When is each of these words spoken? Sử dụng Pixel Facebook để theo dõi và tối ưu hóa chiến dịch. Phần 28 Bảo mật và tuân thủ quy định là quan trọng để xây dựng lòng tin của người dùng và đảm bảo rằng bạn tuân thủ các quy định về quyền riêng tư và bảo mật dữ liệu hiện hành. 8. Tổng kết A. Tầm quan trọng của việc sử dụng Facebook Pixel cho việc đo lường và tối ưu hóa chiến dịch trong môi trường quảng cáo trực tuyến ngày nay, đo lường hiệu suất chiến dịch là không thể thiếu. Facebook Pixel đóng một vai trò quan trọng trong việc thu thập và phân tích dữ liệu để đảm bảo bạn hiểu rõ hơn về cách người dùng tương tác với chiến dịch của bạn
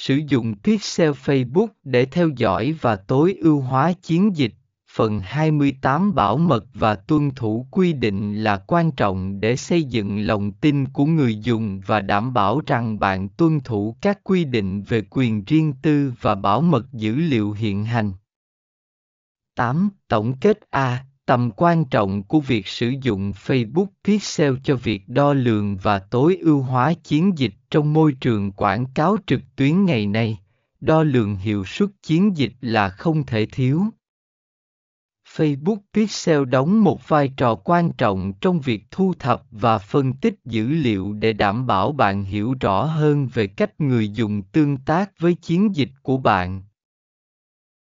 Sử 0.00 0.20
dụng 0.28 0.54
Pixel 0.62 1.10
Facebook 1.10 1.68
để 1.84 2.04
theo 2.04 2.28
dõi 2.36 2.74
và 2.80 2.96
tối 2.96 3.36
ưu 3.40 3.60
hóa 3.60 3.92
chiến 3.92 4.36
dịch. 4.36 4.54
Phần 4.90 5.20
28 5.20 6.14
Bảo 6.14 6.36
mật 6.36 6.64
và 6.74 6.94
tuân 6.94 7.30
thủ 7.30 7.66
quy 7.70 7.92
định 7.92 8.42
là 8.42 8.56
quan 8.56 8.90
trọng 8.92 9.40
để 9.40 9.56
xây 9.56 9.84
dựng 9.84 10.26
lòng 10.26 10.52
tin 10.52 10.88
của 10.88 11.04
người 11.04 11.36
dùng 11.36 11.80
và 11.86 12.00
đảm 12.00 12.34
bảo 12.34 12.60
rằng 12.66 12.98
bạn 12.98 13.28
tuân 13.28 13.60
thủ 13.60 13.96
các 14.00 14.20
quy 14.24 14.44
định 14.44 14.82
về 14.82 15.02
quyền 15.10 15.44
riêng 15.44 15.72
tư 15.82 16.12
và 16.20 16.34
bảo 16.34 16.60
mật 16.60 16.92
dữ 16.92 17.14
liệu 17.14 17.52
hiện 17.52 17.84
hành. 17.84 18.12
8. 19.56 19.90
Tổng 20.08 20.36
kết 20.40 20.58
A. 20.70 21.04
Tầm 21.30 21.50
quan 21.56 21.84
trọng 21.84 22.22
của 22.22 22.40
việc 22.40 22.66
sử 22.66 22.92
dụng 23.02 23.32
Facebook 23.46 23.86
Pixel 24.04 24.54
cho 24.64 24.76
việc 24.76 25.08
đo 25.08 25.32
lường 25.32 25.76
và 25.76 25.98
tối 25.98 26.38
ưu 26.40 26.62
hóa 26.62 26.92
chiến 27.04 27.38
dịch 27.38 27.54
trong 27.70 27.92
môi 27.92 28.16
trường 28.20 28.52
quảng 28.52 28.86
cáo 28.94 29.16
trực 29.26 29.40
tuyến 29.56 29.84
ngày 29.84 30.06
nay, 30.06 30.38
đo 30.80 31.02
lường 31.02 31.36
hiệu 31.36 31.64
suất 31.64 31.88
chiến 32.02 32.36
dịch 32.36 32.52
là 32.60 32.88
không 32.88 33.26
thể 33.26 33.46
thiếu. 33.46 33.84
Facebook 35.34 35.78
Pixel 35.94 36.44
đóng 36.44 36.84
một 36.84 37.08
vai 37.08 37.32
trò 37.36 37.54
quan 37.54 37.92
trọng 37.92 38.32
trong 38.40 38.60
việc 38.60 38.84
thu 38.90 39.14
thập 39.18 39.42
và 39.50 39.78
phân 39.78 40.12
tích 40.12 40.34
dữ 40.44 40.68
liệu 40.68 41.12
để 41.12 41.32
đảm 41.32 41.66
bảo 41.66 41.92
bạn 41.92 42.24
hiểu 42.24 42.54
rõ 42.60 42.84
hơn 42.84 43.28
về 43.34 43.46
cách 43.46 43.80
người 43.80 44.08
dùng 44.08 44.42
tương 44.42 44.76
tác 44.76 45.10
với 45.18 45.34
chiến 45.34 45.76
dịch 45.76 45.90
của 46.02 46.16
bạn 46.16 46.62